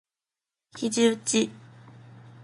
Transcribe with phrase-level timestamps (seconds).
[0.77, 1.51] 肘うち